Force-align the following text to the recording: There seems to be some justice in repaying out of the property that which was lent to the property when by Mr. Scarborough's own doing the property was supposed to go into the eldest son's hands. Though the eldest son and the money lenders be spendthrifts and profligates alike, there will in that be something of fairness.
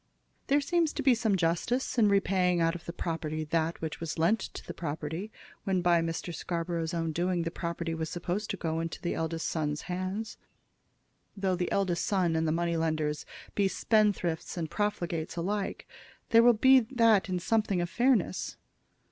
There 0.47 0.61
seems 0.61 0.93
to 0.93 1.03
be 1.03 1.13
some 1.13 1.35
justice 1.35 1.95
in 1.99 2.09
repaying 2.09 2.59
out 2.59 2.73
of 2.73 2.85
the 2.85 2.91
property 2.91 3.43
that 3.43 3.79
which 3.81 3.99
was 3.99 4.17
lent 4.17 4.39
to 4.39 4.65
the 4.65 4.73
property 4.73 5.31
when 5.63 5.83
by 5.83 6.01
Mr. 6.01 6.33
Scarborough's 6.33 6.95
own 6.95 7.11
doing 7.11 7.43
the 7.43 7.51
property 7.51 7.93
was 7.93 8.09
supposed 8.09 8.49
to 8.49 8.57
go 8.57 8.79
into 8.79 8.99
the 8.99 9.13
eldest 9.13 9.47
son's 9.47 9.83
hands. 9.83 10.37
Though 11.37 11.55
the 11.55 11.71
eldest 11.71 12.03
son 12.03 12.35
and 12.35 12.47
the 12.47 12.51
money 12.51 12.77
lenders 12.77 13.27
be 13.53 13.67
spendthrifts 13.67 14.57
and 14.57 14.71
profligates 14.71 15.35
alike, 15.37 15.87
there 16.29 16.41
will 16.41 16.57
in 16.63 16.87
that 16.93 17.27
be 17.27 17.37
something 17.37 17.79
of 17.79 17.87
fairness. 17.87 18.57